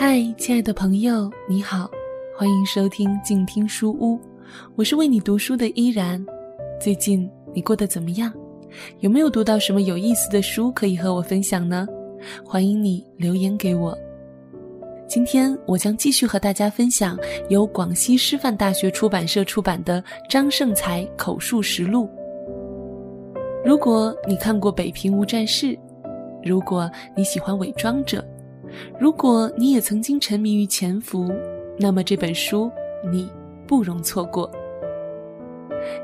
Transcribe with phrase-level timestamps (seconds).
[0.00, 1.90] 嗨，亲爱的朋友，你好，
[2.36, 4.16] 欢迎收听静听书屋，
[4.76, 6.24] 我是为你读书的依然。
[6.80, 8.32] 最近你过得怎么样？
[9.00, 11.84] 有没有读到什么有意思的书可以和我分享呢？
[12.44, 13.92] 欢迎你留言给我。
[15.08, 17.18] 今天我将继续和大家分享
[17.48, 22.08] 由广西师范大学出版社出版的张盛才口述实录。
[23.64, 25.66] 如果你看过《北平无战事》，
[26.44, 28.20] 如果你喜欢《伪装者》，
[28.98, 31.30] 如果你也曾经沉迷于潜伏，
[31.78, 32.70] 那么这本书
[33.10, 33.30] 你
[33.66, 34.50] 不容错过。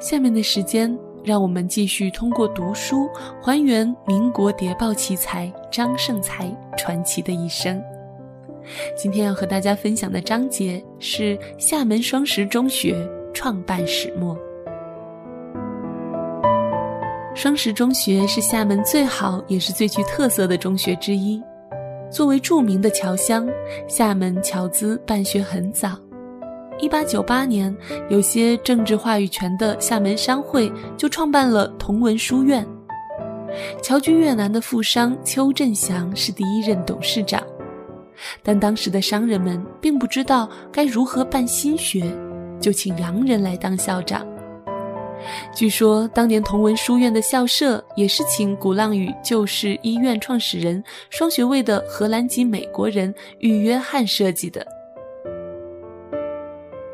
[0.01, 3.09] 下面的时间，让我们继续通过读书
[3.43, 6.47] 还原民国谍报奇才张盛才
[6.77, 7.83] 传奇的一生。
[8.97, 12.97] 今天要和大家分享的章节是厦门双十中学
[13.35, 14.35] 创办始末。
[17.35, 21.43] 双十中学是厦门最好也是最具特色的中学之一。
[22.15, 23.45] 作为著名的侨乡，
[23.89, 25.99] 厦门侨资办学很早。
[26.79, 27.77] 一八九八年，
[28.09, 32.65] 有些政治话语权的厦门商会就创办了同文书院。
[33.83, 37.43] 侨居越南的富商邱振祥是第一任董事长。
[38.45, 42.17] 但当时的商人们并不知道该如何办新学，
[42.61, 44.25] 就请洋人来当校长。
[45.55, 54.67] 据说当年同文书院的校舍也是请鼓浪屿旧式医院创始人、双学位的荷兰籍美国人预约翰设计的。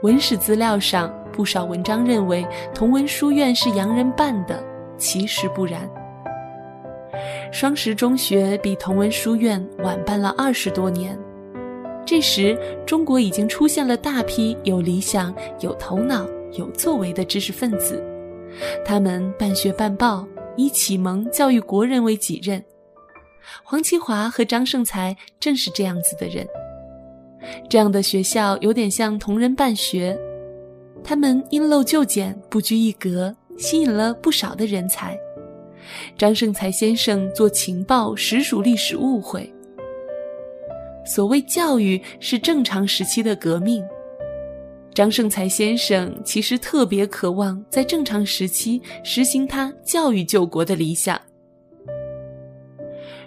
[0.03, 4.63] 文史资料上不少文章认为同文书院是洋人办的，
[4.97, 5.89] 其实不然。
[7.53, 11.19] 双十中学比同文书院晚办了二十多年，
[12.07, 18.03] 这时中国已经出现了大批有理想、有头脑、有作为的知识分子，
[18.85, 22.63] 他们办学办报，以启蒙教育国人为己任。
[23.63, 26.47] 黄其华和张盛才正是这样子的人。
[27.69, 30.19] 这样的学校有点像同人办学，
[31.03, 35.19] 他们因陋就简，不拘一格，吸引了不少的人才。
[36.19, 39.53] 张盛才先生做情报实属历史误会。
[41.07, 43.83] 所谓教育是正常时期的革命，
[44.95, 51.21] 张盛才先生其实特别渴望在正常时期实行他教育救国的理想。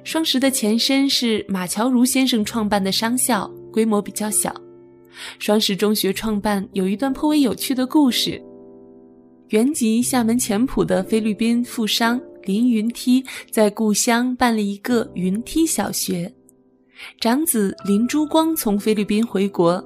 [0.03, 4.53] 双十的前身是马乔如先生创办的商校，规模比较小。
[5.39, 8.41] 双十中学创办有一段颇为有趣的故事，
[9.49, 12.19] 原籍厦门前埔的菲律宾富商。
[12.45, 16.29] 林云梯在故乡办了一个云梯小学，
[17.21, 19.81] 长子林珠光从菲律宾回国。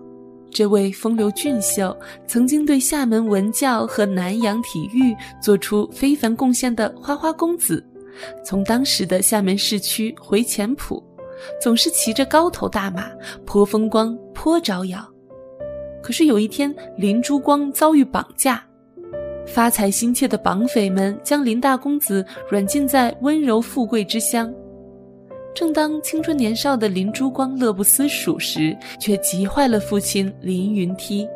[0.49, 7.85] 这位风流俊秀、曾经对厦门文教和南洋体育做出非凡贡献的花花公子，
[8.43, 11.03] 从当时的厦门市区回前埔，
[11.61, 13.09] 总是骑着高头大马，
[13.45, 15.07] 颇风光、颇招摇。
[16.01, 18.63] 可是有一天，林珠光遭遇绑架。
[19.45, 24.53] 发财心切的绑匪们将林大公子软禁在温柔富贵之乡。
[25.57, 31.27] 正当青春年少的林珠光乐不思蜀时，却急坏了父亲林云梯。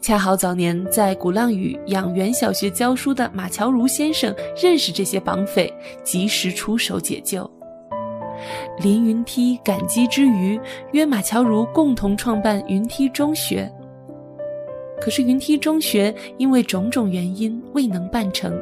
[0.00, 5.68] 恰好早年在鼓浪屿养元小学教书的马乔如先生认识这些绑匪，
[6.04, 7.50] 及时出手解救。
[8.80, 10.56] 林云梯感激之余，
[10.92, 13.68] 约马乔如共同创办云梯中学。
[15.00, 18.56] 可是云梯中学因为种种原因未能办成。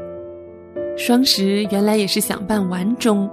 [0.96, 3.28] 双十原来也是想办完中，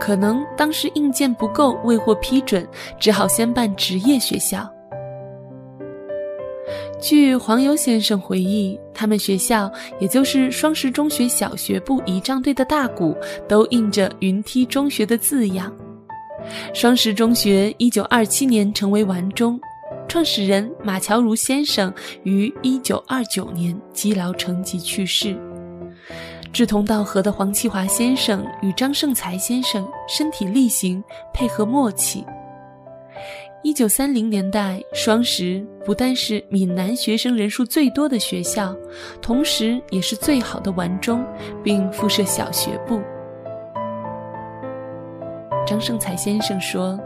[0.00, 2.66] 可能当时硬件不够，未获批准，
[2.98, 4.68] 只好先办职业学校。
[7.00, 9.70] 据黄油先生回忆，他们学校
[10.00, 13.16] 也就是双十中学小学部仪仗队的大鼓
[13.46, 15.72] 都印着云梯中学的字样。
[16.74, 19.58] 双十中学一九二七年成为完中。
[20.08, 21.92] 创始人马乔如先生
[22.22, 25.36] 于一九二九年积劳成疾去世。
[26.52, 31.02] 志同道合的黄其华先生与张盛才先生身体力行，
[31.32, 32.24] 配合默契。
[33.62, 38.74] 一九三零年代，双十不但是闽南学生人数最多的学校，
[39.20, 41.24] 同时也是最好的完中，
[41.62, 43.00] 并附设小学部。
[45.66, 46.98] 张盛才先生说。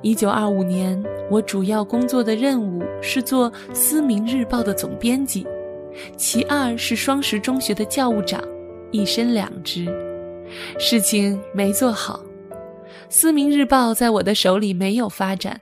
[0.00, 1.00] 一九二五年，
[1.30, 5.46] 我主要工作的任务是做《思明日报》的总编辑，
[6.16, 8.42] 其二是双十中学的教务长，
[8.90, 9.86] 一身两职，
[10.78, 12.20] 事情没做好。
[13.08, 15.60] 《思明日报》在我的手里没有发展。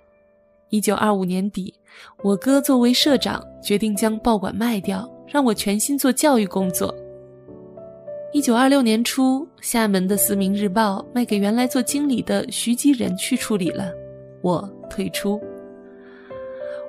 [0.70, 1.72] 一九二五年底，
[2.22, 6.92] 我哥作为社长，决定将报馆卖掉，让我全心做教育工作。
[8.32, 13.92] 一九二六年初，厦门的《思明日报》卖给原来做经理的徐吉仁去处理了。
[14.42, 15.40] 我退出。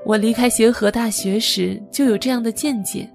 [0.03, 3.09] 我离开协和大学时就有这样的见解，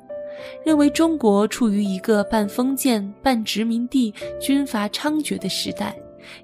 [0.64, 5.96] 认为中国处于一个半封建半殖民地、军阀猖獗的时代，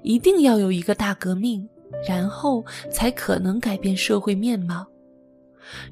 [0.03, 1.67] 一定要有一个大革命，
[2.07, 4.85] 然后才可能改变社会面貌。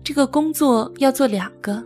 [0.04, 1.86] 这个工作要做两个，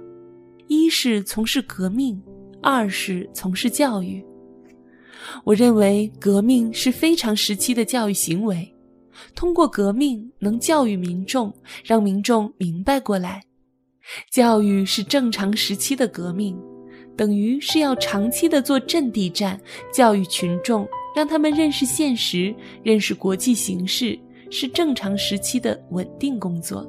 [0.68, 2.22] 一是从事革命，
[2.62, 4.24] 二是从事教育。
[5.44, 8.74] 我认为革命是非常时期的教育行为，
[9.36, 11.54] 通过革命能教育民众，
[11.84, 13.44] 让民众明白过来。
[14.30, 16.58] 教育是正常时期的革命，
[17.16, 19.60] 等于是要长期的做阵地战，
[19.94, 22.54] 教育群众，让他们认识现实，
[22.84, 24.18] 认识国际形势，
[24.50, 26.86] 是正常时期的稳定工作。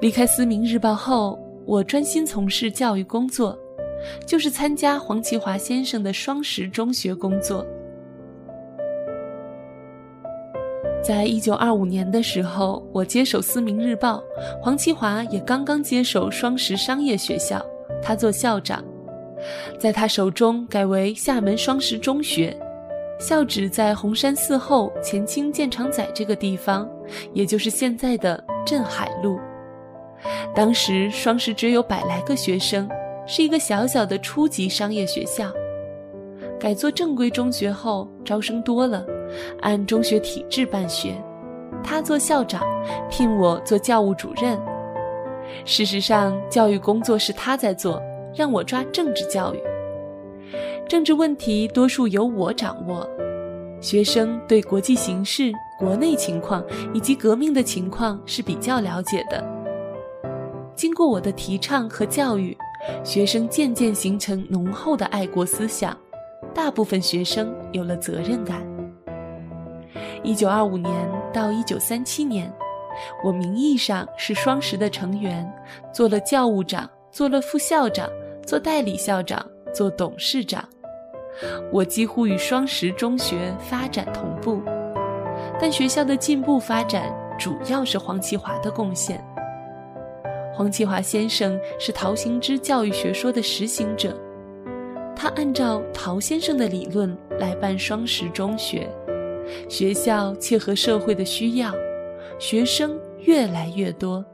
[0.00, 3.58] 离开《思明日报》后，我专心从事教育工作。
[4.24, 7.66] 就是参加黄奇华先生的双十中学工作。
[11.08, 14.16] 在一九二五年的时候，我接手《思明日报》，
[14.62, 17.64] 黄奇华也刚刚接手双十商业学校，
[18.02, 18.84] 他做校长，
[19.78, 22.54] 在他手中改为厦门双十中学，
[23.18, 26.86] 校址在红山寺后前清建厂仔这个地方，
[27.32, 29.40] 也就是现在的镇海路。
[30.54, 32.86] 当时双十只有百来个学生。
[33.26, 35.50] 是一个小小的初级商业学校，
[36.60, 39.04] 改做正规中学后，招生多了，
[39.60, 41.14] 按中学体制办学。
[41.82, 42.62] 他做校长，
[43.10, 44.58] 聘我做教务主任。
[45.64, 48.02] 事实上，教育工作是他在做，
[48.34, 49.58] 让我抓政治教育。
[50.88, 53.08] 政治问题多数由我掌握，
[53.80, 59.44] 学生对国际形势、国内情况以及革命的情况是比较了解的。
[60.74, 62.56] 经过我的提倡和教育。
[63.02, 65.94] 学生渐渐形成浓厚的爱国思想，
[66.54, 68.62] 大部分学生有了责任感。
[70.22, 70.92] 一九二五年
[71.32, 72.52] 到一九三七年，
[73.24, 75.50] 我名义上是双十的成员，
[75.92, 78.08] 做了教务长，做了副校长，
[78.44, 80.64] 做代理校长，做董事长。
[81.72, 84.60] 我几乎与双十中学发展同步，
[85.60, 89.24] 但学校的进步发展主要是黄奇华的贡献。
[90.52, 94.16] 黄奇华先生是陶行知教育学说的实行者，
[95.14, 98.90] 他按照陶先生的理论来办双十中学，
[99.68, 101.74] 学校切合社会的需要，
[102.38, 104.24] 学生越来越多。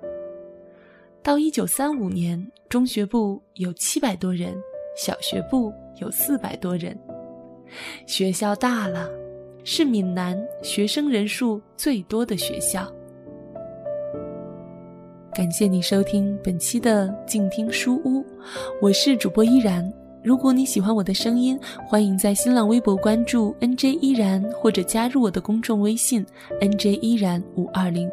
[1.23, 4.55] 到一九三五年，中学部有七百多人，
[4.97, 6.99] 小学部有四百多人，
[8.07, 9.11] 学校大了，
[9.65, 12.93] 是闽南学生人数最多的学校。
[15.33, 18.25] 感谢你收听本期的静听书屋，
[18.81, 19.93] 我是主播依然。
[20.25, 26.25] 如果你喜欢我的声音，欢迎在新浪微博关注 NJ 依然，或者加入我的公众微信
[26.63, 28.11] NJ 依然五二零。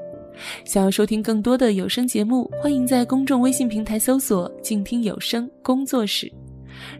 [0.65, 6.29] 想要收听更多的有声节目，欢迎在公众微信平台搜索“静听有声工作室”。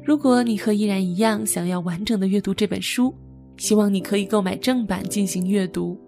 [0.02, 3.14] 如果你和依然一样想要完整的阅读这本书，
[3.58, 6.00] 希望你可以购买正版进行阅读。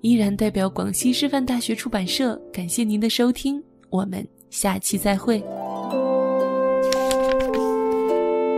[0.00, 3.60] 依然代表广西师范大学出版社，感谢您的收听，
[3.90, 5.42] 我们下期再会。